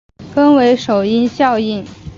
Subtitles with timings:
[0.33, 1.85] 分为首因效应。